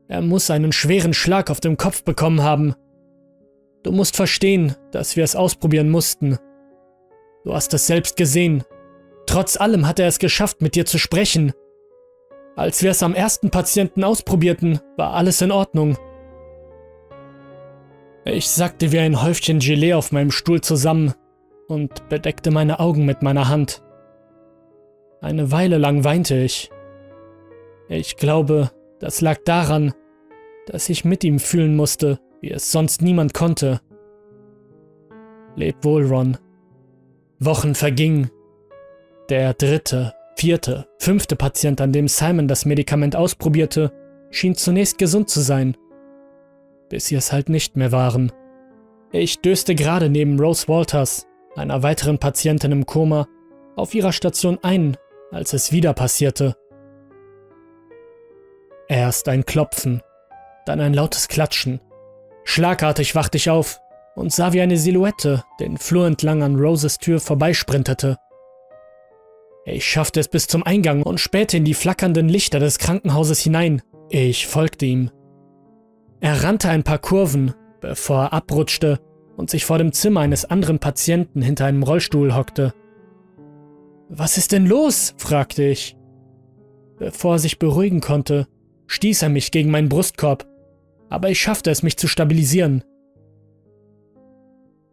Er 0.07 0.21
muss 0.21 0.49
einen 0.49 0.71
schweren 0.71 1.13
Schlag 1.13 1.51
auf 1.51 1.59
dem 1.59 1.75
Kopf 1.75 2.03
bekommen 2.03 2.41
haben. 2.41 2.73
Du 3.83 3.91
musst 3.91 4.15
verstehen, 4.15 4.75
dass 4.91 5.17
wir 5.17 5.25
es 5.25 5.35
ausprobieren 5.35 5.89
mussten. 5.89 6.37
Du 7.43 7.53
hast 7.53 7.73
es 7.73 7.85
selbst 7.85 8.15
gesehen. 8.15 8.63
Trotz 9.25 9.59
allem 9.59 9.87
hat 9.87 9.99
er 9.99 10.07
es 10.07 10.19
geschafft, 10.19 10.61
mit 10.61 10.75
dir 10.75 10.85
zu 10.85 10.97
sprechen. 10.97 11.51
Als 12.61 12.83
wir 12.83 12.91
es 12.91 13.01
am 13.01 13.15
ersten 13.15 13.49
Patienten 13.49 14.03
ausprobierten, 14.03 14.79
war 14.95 15.15
alles 15.15 15.41
in 15.41 15.51
Ordnung. 15.51 15.97
Ich 18.23 18.51
sackte 18.51 18.91
wie 18.91 18.99
ein 18.99 19.23
Häufchen 19.23 19.57
Gelee 19.57 19.95
auf 19.95 20.11
meinem 20.11 20.29
Stuhl 20.29 20.61
zusammen 20.61 21.15
und 21.67 22.07
bedeckte 22.07 22.51
meine 22.51 22.79
Augen 22.79 23.03
mit 23.03 23.23
meiner 23.23 23.49
Hand. 23.49 23.81
Eine 25.21 25.51
Weile 25.51 25.79
lang 25.79 26.03
weinte 26.03 26.37
ich. 26.37 26.69
Ich 27.89 28.15
glaube, 28.15 28.69
das 28.99 29.21
lag 29.21 29.39
daran, 29.43 29.95
dass 30.67 30.87
ich 30.87 31.03
mit 31.03 31.23
ihm 31.23 31.39
fühlen 31.39 31.75
musste, 31.75 32.19
wie 32.41 32.51
es 32.51 32.71
sonst 32.71 33.01
niemand 33.01 33.33
konnte. 33.33 33.81
Leb 35.55 35.83
wohl, 35.83 36.05
Ron. 36.05 36.37
Wochen 37.39 37.73
vergingen. 37.73 38.29
Der 39.29 39.55
dritte, 39.55 40.13
vierte, 40.41 40.87
fünfte 40.97 41.35
Patient, 41.35 41.79
an 41.81 41.93
dem 41.93 42.07
Simon 42.07 42.47
das 42.47 42.65
Medikament 42.65 43.15
ausprobierte, 43.15 43.91
schien 44.31 44.55
zunächst 44.55 44.97
gesund 44.97 45.29
zu 45.29 45.39
sein. 45.39 45.77
Bis 46.89 47.05
sie 47.05 47.15
es 47.15 47.31
halt 47.31 47.47
nicht 47.47 47.77
mehr 47.77 47.91
waren. 47.91 48.31
Ich 49.11 49.41
döste 49.41 49.75
gerade 49.75 50.09
neben 50.09 50.39
Rose 50.39 50.67
Walters, 50.67 51.27
einer 51.55 51.83
weiteren 51.83 52.17
Patientin 52.17 52.71
im 52.71 52.87
Koma, 52.87 53.27
auf 53.75 53.93
ihrer 53.93 54.13
Station 54.13 54.57
ein, 54.63 54.97
als 55.29 55.53
es 55.53 55.71
wieder 55.71 55.93
passierte. 55.93 56.55
Erst 58.87 59.29
ein 59.29 59.45
Klopfen, 59.45 60.01
dann 60.65 60.79
ein 60.79 60.95
lautes 60.95 61.27
Klatschen. 61.27 61.81
Schlagartig 62.45 63.13
wachte 63.13 63.37
ich 63.37 63.51
auf 63.51 63.79
und 64.15 64.33
sah, 64.33 64.53
wie 64.53 64.61
eine 64.61 64.77
Silhouette 64.77 65.43
den 65.59 65.77
Flur 65.77 66.07
entlang 66.07 66.41
an 66.41 66.55
Roses 66.55 66.97
Tür 66.97 67.19
vorbeisprintete. 67.19 68.17
Ich 69.65 69.85
schaffte 69.85 70.19
es 70.19 70.27
bis 70.27 70.47
zum 70.47 70.63
Eingang 70.63 71.03
und 71.03 71.19
spähte 71.19 71.57
in 71.57 71.65
die 71.65 71.75
flackernden 71.75 72.27
Lichter 72.27 72.59
des 72.59 72.79
Krankenhauses 72.79 73.39
hinein. 73.39 73.81
Ich 74.09 74.47
folgte 74.47 74.85
ihm. 74.85 75.11
Er 76.19 76.43
rannte 76.43 76.69
ein 76.69 76.83
paar 76.83 76.99
Kurven, 76.99 77.53
bevor 77.79 78.23
er 78.23 78.33
abrutschte 78.33 78.99
und 79.37 79.49
sich 79.49 79.65
vor 79.65 79.77
dem 79.77 79.93
Zimmer 79.93 80.21
eines 80.21 80.45
anderen 80.45 80.79
Patienten 80.79 81.41
hinter 81.41 81.65
einem 81.65 81.83
Rollstuhl 81.83 82.35
hockte. 82.35 82.73
Was 84.09 84.37
ist 84.37 84.51
denn 84.51 84.65
los? 84.65 85.13
fragte 85.17 85.63
ich. 85.63 85.95
Bevor 86.97 87.35
er 87.35 87.39
sich 87.39 87.59
beruhigen 87.59 88.01
konnte, 88.01 88.47
stieß 88.87 89.21
er 89.21 89.29
mich 89.29 89.51
gegen 89.51 89.71
meinen 89.71 89.89
Brustkorb, 89.89 90.47
aber 91.09 91.29
ich 91.29 91.39
schaffte 91.39 91.71
es, 91.71 91.81
mich 91.81 91.97
zu 91.97 92.07
stabilisieren. 92.07 92.83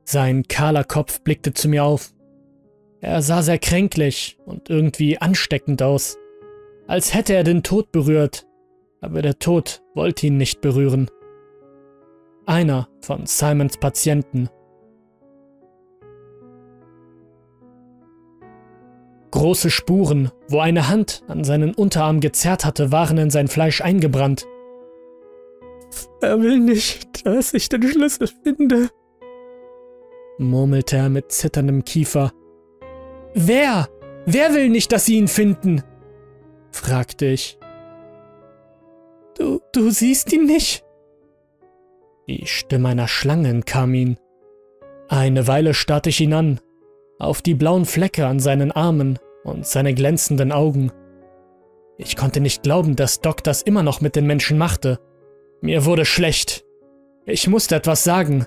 Sein 0.05 0.45
kahler 0.45 0.85
Kopf 0.85 1.21
blickte 1.21 1.53
zu 1.53 1.69
mir 1.69 1.85
auf. 1.85 2.15
Er 3.01 3.23
sah 3.23 3.43
sehr 3.43 3.59
kränklich 3.59 4.39
und 4.45 4.71
irgendwie 4.71 5.19
ansteckend 5.19 5.83
aus, 5.83 6.19
als 6.87 7.15
hätte 7.15 7.35
er 7.35 7.45
den 7.45 7.63
Tod 7.63 7.93
berührt, 7.93 8.47
aber 9.01 9.23
der 9.23 9.39
Tod 9.39 9.83
wollte 9.95 10.27
ihn 10.27 10.37
nicht 10.37 10.61
berühren. 10.61 11.09
Einer 12.47 12.89
von 13.03 13.27
Simons 13.27 13.77
Patienten. 13.77 14.49
Große 19.31 19.71
Spuren, 19.71 20.33
wo 20.49 20.59
eine 20.59 20.89
Hand 20.89 21.23
an 21.29 21.45
seinen 21.45 21.75
Unterarm 21.75 22.21
gezerrt 22.21 22.65
hatte, 22.65 22.91
waren 22.91 23.19
in 23.19 23.31
sein 23.31 23.47
Fleisch 23.47 23.81
eingebrannt. 23.81 24.47
Er 26.21 26.41
will 26.41 26.59
nicht, 26.59 27.27
dass 27.27 27.55
ich 27.55 27.69
den 27.69 27.83
Schlüssel 27.83 28.29
finde, 28.43 28.89
murmelte 30.39 30.97
er 30.97 31.09
mit 31.11 31.31
zitterndem 31.31 31.85
Kiefer. 31.85 32.33
Wer? 33.35 33.89
Wer 34.27 34.55
will 34.55 34.69
nicht, 34.69 34.93
dass 34.93 35.07
sie 35.07 35.17
ihn 35.17 35.29
finden? 35.29 35.83
fragte 36.71 37.27
ich. 37.27 37.59
Du, 39.37 39.61
du 39.73 39.91
siehst 39.91 40.33
ihn 40.33 40.47
nicht? 40.47 40.85
Die 42.29 42.47
Stimme 42.47 42.91
einer 42.91 43.09
Schlange 43.09 43.49
entkam 43.49 43.95
ihn. 43.95 44.19
Eine 45.09 45.47
Weile 45.47 45.73
starrte 45.73 46.11
ich 46.11 46.21
ihn 46.21 46.35
an, 46.35 46.61
auf 47.19 47.41
die 47.41 47.55
blauen 47.55 47.87
Flecke 47.87 48.27
an 48.27 48.41
seinen 48.41 48.73
Armen 48.73 49.19
und 49.45 49.67
seine 49.67 49.95
glänzenden 49.95 50.53
Augen. 50.53 50.93
Ich 51.97 52.17
konnte 52.17 52.41
nicht 52.41 52.63
glauben, 52.63 52.97
dass 52.97 53.21
Doc 53.21 53.43
das 53.43 53.63
immer 53.63 53.83
noch 53.83 54.01
mit 54.01 54.15
den 54.15 54.27
Menschen 54.27 54.59
machte. 54.59 54.99
Mir 55.61 55.85
wurde 55.85 56.05
schlecht. 56.05 56.65
Ich 57.25 57.49
musste 57.49 57.77
etwas 57.77 58.05
sagen. 58.05 58.47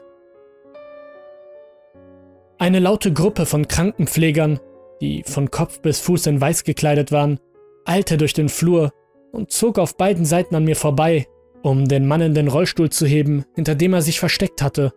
Eine 2.58 2.80
laute 2.80 3.12
Gruppe 3.12 3.46
von 3.46 3.68
Krankenpflegern, 3.68 4.60
die 5.02 5.24
von 5.26 5.52
Kopf 5.52 5.82
bis 5.82 6.00
Fuß 6.00 6.28
in 6.28 6.40
Weiß 6.40 6.64
gekleidet 6.64 7.12
waren, 7.12 7.40
eilte 7.86 8.18
durch 8.18 8.34
den 8.34 8.50
Flur 8.50 8.92
und 9.32 9.52
zog 9.52 9.80
auf 9.80 9.98
beiden 9.98 10.26
Seiten 10.26 10.56
an 10.56 10.64
mir 10.64 10.76
vorbei, 10.76 11.28
um 11.64 11.88
den 11.88 12.08
Mann 12.08 12.22
in 12.22 12.34
den 12.34 12.48
Rollstuhl 12.48 12.90
zu 12.90 13.06
heben, 13.06 13.46
hinter 13.56 13.76
dem 13.76 13.94
er 13.94 14.02
sich 14.02 14.20
versteckt 14.20 14.62
hatte. 14.62 14.94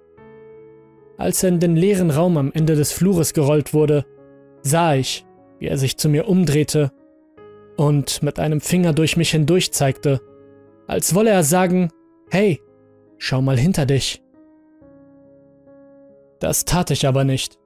Als 1.17 1.43
er 1.43 1.51
in 1.51 1.61
den 1.61 1.77
leeren 1.77 2.11
Raum 2.11 2.37
am 2.37 2.53
Ende 2.53 2.77
des 2.77 2.93
Flures 2.93 3.33
gerollt 3.33 3.73
wurde, 3.73 4.05
sah 4.63 4.95
ich, 4.95 5.25
wie 5.59 5.67
er 5.67 5.79
sich 5.79 5.97
zu 5.97 6.09
mir 6.09 6.29
umdrehte 6.29 6.93
und 7.77 8.23
mit 8.23 8.39
einem 8.39 8.61
Finger 8.61 8.93
durch 8.93 9.17
mich 9.17 9.31
hindurch 9.31 9.73
zeigte, 9.73 10.21
als 10.87 11.15
wolle 11.15 11.31
er 11.31 11.43
sagen, 11.43 11.91
hey, 12.31 12.61
schau 13.19 13.43
mal 13.43 13.59
hinter 13.59 13.87
dich. 13.87 14.23
Das 16.41 16.65
tat 16.65 16.91
ich 16.91 17.07
aber 17.07 17.25
nicht. 17.25 17.59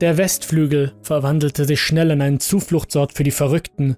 Der 0.00 0.16
Westflügel 0.16 0.92
verwandelte 1.02 1.64
sich 1.64 1.80
schnell 1.80 2.10
in 2.10 2.22
einen 2.22 2.40
Zufluchtsort 2.40 3.12
für 3.12 3.22
die 3.22 3.30
Verrückten. 3.30 3.96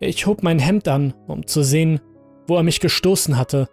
Ich 0.00 0.26
hob 0.26 0.42
mein 0.42 0.58
Hemd 0.58 0.88
an, 0.88 1.14
um 1.26 1.46
zu 1.46 1.62
sehen, 1.62 2.00
wo 2.48 2.56
er 2.56 2.62
mich 2.62 2.80
gestoßen 2.80 3.36
hatte. 3.36 3.68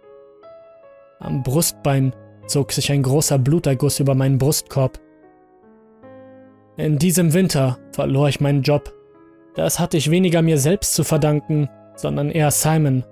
Am 1.18 1.42
Brustbein 1.42 2.14
zog 2.46 2.72
sich 2.72 2.92
ein 2.92 3.02
großer 3.02 3.38
Bluterguss 3.38 4.00
über 4.00 4.14
meinen 4.14 4.38
Brustkorb. 4.38 5.00
In 6.76 6.98
diesem 6.98 7.32
Winter 7.32 7.78
verlor 7.92 8.28
ich 8.28 8.40
meinen 8.40 8.62
Job. 8.62 8.92
Das 9.54 9.78
hatte 9.78 9.96
ich 9.96 10.10
weniger 10.10 10.42
mir 10.42 10.58
selbst 10.58 10.94
zu 10.94 11.04
verdanken, 11.04 11.68
sondern 11.96 12.30
eher 12.30 12.50
Simon. 12.50 13.04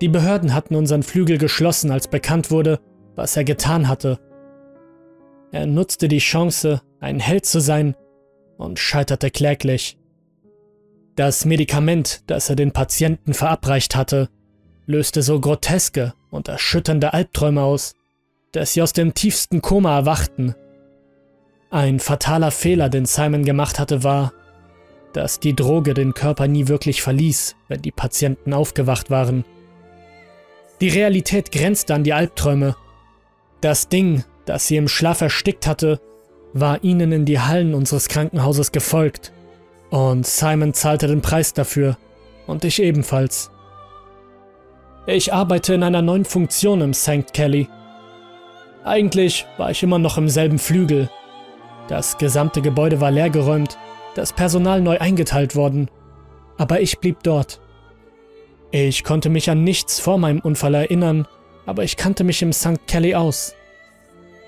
Die 0.00 0.08
Behörden 0.08 0.54
hatten 0.54 0.74
unseren 0.74 1.02
Flügel 1.02 1.36
geschlossen, 1.38 1.90
als 1.90 2.08
bekannt 2.08 2.50
wurde, 2.50 2.80
was 3.14 3.36
er 3.36 3.44
getan 3.44 3.88
hatte. 3.88 4.18
Er 5.52 5.66
nutzte 5.66 6.08
die 6.08 6.18
Chance, 6.18 6.80
ein 7.00 7.18
Held 7.18 7.46
zu 7.46 7.60
sein, 7.60 7.94
und 8.60 8.78
scheiterte 8.78 9.30
kläglich. 9.30 9.98
Das 11.16 11.44
Medikament, 11.44 12.22
das 12.26 12.50
er 12.50 12.56
den 12.56 12.72
Patienten 12.72 13.34
verabreicht 13.34 13.96
hatte, 13.96 14.28
löste 14.86 15.22
so 15.22 15.40
groteske 15.40 16.12
und 16.30 16.48
erschütternde 16.48 17.12
Albträume 17.14 17.62
aus, 17.62 17.94
dass 18.52 18.74
sie 18.74 18.82
aus 18.82 18.92
dem 18.92 19.14
tiefsten 19.14 19.62
Koma 19.62 19.96
erwachten. 19.96 20.54
Ein 21.70 22.00
fataler 22.00 22.50
Fehler, 22.50 22.88
den 22.88 23.06
Simon 23.06 23.44
gemacht 23.44 23.78
hatte, 23.78 24.04
war, 24.04 24.32
dass 25.12 25.40
die 25.40 25.56
Droge 25.56 25.94
den 25.94 26.14
Körper 26.14 26.46
nie 26.46 26.68
wirklich 26.68 27.02
verließ, 27.02 27.56
wenn 27.68 27.82
die 27.82 27.92
Patienten 27.92 28.52
aufgewacht 28.52 29.10
waren. 29.10 29.44
Die 30.80 30.88
Realität 30.88 31.52
grenzte 31.52 31.94
an 31.94 32.04
die 32.04 32.12
Albträume. 32.12 32.76
Das 33.60 33.88
Ding, 33.88 34.24
das 34.44 34.66
sie 34.66 34.76
im 34.76 34.88
Schlaf 34.88 35.20
erstickt 35.20 35.66
hatte, 35.66 36.00
war 36.52 36.82
ihnen 36.82 37.12
in 37.12 37.24
die 37.24 37.40
Hallen 37.40 37.74
unseres 37.74 38.08
Krankenhauses 38.08 38.72
gefolgt. 38.72 39.32
Und 39.90 40.26
Simon 40.26 40.74
zahlte 40.74 41.06
den 41.06 41.22
Preis 41.22 41.52
dafür. 41.52 41.96
Und 42.46 42.64
ich 42.64 42.82
ebenfalls. 42.82 43.50
Ich 45.06 45.32
arbeite 45.32 45.74
in 45.74 45.82
einer 45.82 46.02
neuen 46.02 46.24
Funktion 46.24 46.80
im 46.80 46.94
St. 46.94 47.32
Kelly. 47.32 47.68
Eigentlich 48.84 49.46
war 49.58 49.70
ich 49.70 49.82
immer 49.82 49.98
noch 49.98 50.18
im 50.18 50.28
selben 50.28 50.58
Flügel. 50.58 51.10
Das 51.88 52.18
gesamte 52.18 52.62
Gebäude 52.62 53.00
war 53.00 53.10
leergeräumt, 53.10 53.76
das 54.14 54.32
Personal 54.32 54.80
neu 54.80 54.98
eingeteilt 54.98 55.56
worden. 55.56 55.90
Aber 56.58 56.80
ich 56.80 56.98
blieb 56.98 57.22
dort. 57.22 57.60
Ich 58.70 59.02
konnte 59.02 59.28
mich 59.28 59.50
an 59.50 59.64
nichts 59.64 59.98
vor 59.98 60.18
meinem 60.18 60.40
Unfall 60.40 60.74
erinnern, 60.74 61.26
aber 61.66 61.82
ich 61.82 61.96
kannte 61.96 62.22
mich 62.22 62.42
im 62.42 62.52
St. 62.52 62.86
Kelly 62.86 63.14
aus. 63.14 63.54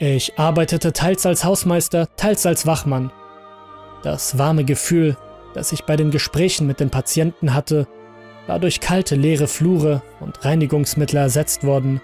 Ich 0.05 0.37
arbeitete 0.37 0.93
teils 0.93 1.25
als 1.27 1.45
Hausmeister, 1.45 2.09
teils 2.17 2.45
als 2.45 2.67
Wachmann. 2.67 3.13
Das 4.03 4.37
warme 4.37 4.65
Gefühl, 4.65 5.17
das 5.55 5.71
ich 5.71 5.85
bei 5.85 5.95
den 5.95 6.11
Gesprächen 6.11 6.67
mit 6.67 6.81
den 6.81 6.91
Patienten 6.91 7.55
hatte, 7.55 7.87
war 8.49 8.59
durch 8.59 8.81
kalte, 8.81 9.15
leere 9.15 9.47
Flure 9.47 10.03
und 10.19 10.45
Reinigungsmittel 10.45 11.19
ersetzt 11.19 11.63
worden. 11.63 12.01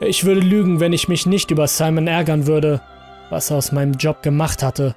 Ich 0.00 0.24
würde 0.24 0.40
lügen, 0.40 0.80
wenn 0.80 0.94
ich 0.94 1.08
mich 1.08 1.26
nicht 1.26 1.50
über 1.50 1.66
Simon 1.66 2.06
ärgern 2.06 2.46
würde, 2.46 2.80
was 3.28 3.50
er 3.50 3.58
aus 3.58 3.70
meinem 3.70 3.92
Job 3.92 4.22
gemacht 4.22 4.62
hatte. 4.62 4.94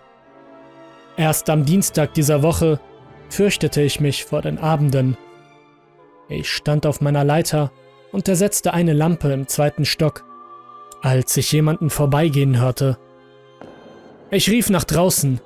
Erst 1.17 1.49
am 1.49 1.65
Dienstag 1.65 2.13
dieser 2.13 2.41
Woche 2.41 2.79
fürchtete 3.27 3.81
ich 3.81 3.99
mich 3.99 4.23
vor 4.23 4.41
den 4.41 4.59
Abenden. 4.59 5.17
Ich 6.29 6.49
stand 6.49 6.85
auf 6.85 7.01
meiner 7.01 7.25
Leiter 7.25 7.69
und 8.13 8.29
ersetzte 8.29 8.73
eine 8.73 8.93
Lampe 8.93 9.33
im 9.33 9.49
zweiten 9.49 9.83
Stock, 9.83 10.23
als 11.03 11.35
ich 11.35 11.51
jemanden 11.51 11.89
vorbeigehen 11.89 12.59
hörte. 12.59 12.97
Ich 14.31 14.49
rief 14.49 14.69
nach 14.69 14.85
draußen. 14.85 15.41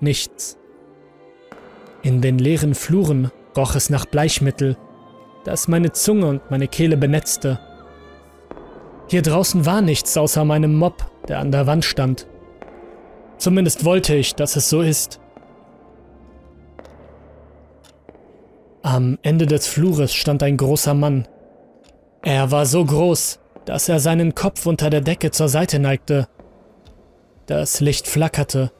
Nichts. 0.00 0.56
In 2.02 2.20
den 2.20 2.38
leeren 2.38 2.74
Fluren 2.74 3.32
roch 3.56 3.74
es 3.74 3.90
nach 3.90 4.06
Bleichmittel, 4.06 4.76
das 5.44 5.66
meine 5.66 5.92
Zunge 5.92 6.26
und 6.26 6.50
meine 6.50 6.68
Kehle 6.68 6.96
benetzte. 6.96 7.58
Hier 9.08 9.22
draußen 9.22 9.66
war 9.66 9.82
nichts 9.82 10.16
außer 10.16 10.44
meinem 10.44 10.76
Mob, 10.76 11.10
der 11.26 11.40
an 11.40 11.50
der 11.50 11.66
Wand 11.66 11.84
stand. 11.84 12.28
Zumindest 13.38 13.84
wollte 13.84 14.14
ich, 14.14 14.36
dass 14.36 14.54
es 14.54 14.70
so 14.70 14.80
ist. 14.80 15.20
Am 18.82 19.18
Ende 19.22 19.46
des 19.46 19.66
Flures 19.66 20.14
stand 20.14 20.42
ein 20.44 20.56
großer 20.56 20.94
Mann. 20.94 21.26
Er 22.22 22.52
war 22.52 22.64
so 22.66 22.84
groß, 22.84 23.41
dass 23.64 23.88
er 23.88 24.00
seinen 24.00 24.34
Kopf 24.34 24.66
unter 24.66 24.90
der 24.90 25.00
Decke 25.00 25.30
zur 25.30 25.48
Seite 25.48 25.78
neigte. 25.78 26.28
Das 27.46 27.80
Licht 27.80 28.06
flackerte. 28.06 28.72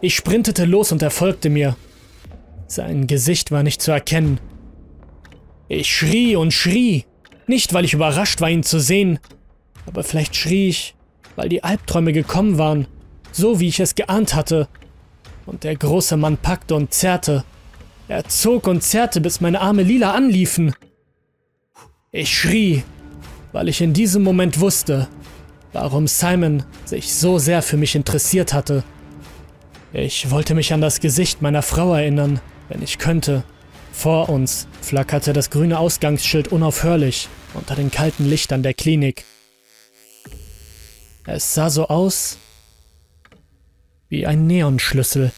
Ich 0.00 0.16
sprintete 0.16 0.64
los 0.64 0.92
und 0.92 1.02
er 1.02 1.10
folgte 1.10 1.50
mir. 1.50 1.76
Sein 2.66 3.06
Gesicht 3.06 3.50
war 3.50 3.62
nicht 3.62 3.82
zu 3.82 3.92
erkennen. 3.92 4.40
Ich 5.68 5.94
schrie 5.94 6.36
und 6.36 6.52
schrie, 6.52 7.04
nicht 7.46 7.72
weil 7.72 7.84
ich 7.84 7.94
überrascht 7.94 8.40
war, 8.40 8.50
ihn 8.50 8.62
zu 8.62 8.80
sehen, 8.80 9.18
aber 9.86 10.04
vielleicht 10.04 10.36
schrie 10.36 10.68
ich, 10.68 10.94
weil 11.36 11.48
die 11.48 11.64
Albträume 11.64 12.12
gekommen 12.12 12.58
waren, 12.58 12.86
so 13.30 13.60
wie 13.60 13.68
ich 13.68 13.80
es 13.80 13.94
geahnt 13.94 14.34
hatte. 14.34 14.68
Und 15.46 15.64
der 15.64 15.76
große 15.76 16.16
Mann 16.16 16.36
packte 16.36 16.74
und 16.74 16.92
zerrte. 16.92 17.44
Er 18.08 18.24
zog 18.24 18.66
und 18.66 18.82
zerrte, 18.82 19.20
bis 19.20 19.40
meine 19.40 19.60
Arme 19.60 19.82
lila 19.82 20.12
anliefen. 20.12 20.74
Ich 22.10 22.36
schrie, 22.36 22.84
weil 23.52 23.68
ich 23.68 23.80
in 23.80 23.92
diesem 23.92 24.22
Moment 24.22 24.60
wusste, 24.60 25.08
warum 25.72 26.06
Simon 26.06 26.64
sich 26.84 27.14
so 27.14 27.38
sehr 27.38 27.62
für 27.62 27.76
mich 27.76 27.94
interessiert 27.94 28.52
hatte. 28.52 28.84
Ich 29.92 30.30
wollte 30.30 30.54
mich 30.54 30.72
an 30.72 30.80
das 30.80 31.00
Gesicht 31.00 31.42
meiner 31.42 31.62
Frau 31.62 31.94
erinnern, 31.94 32.40
wenn 32.68 32.82
ich 32.82 32.98
könnte. 32.98 33.44
Vor 33.92 34.30
uns 34.30 34.66
flackerte 34.80 35.34
das 35.34 35.50
grüne 35.50 35.78
Ausgangsschild 35.78 36.48
unaufhörlich 36.48 37.28
unter 37.54 37.74
den 37.74 37.90
kalten 37.90 38.28
Lichtern 38.28 38.62
der 38.62 38.72
Klinik. 38.72 39.24
Es 41.26 41.54
sah 41.54 41.70
so 41.70 41.88
aus 41.88 42.38
wie 44.08 44.26
ein 44.26 44.46
Neonschlüssel. 44.46 45.30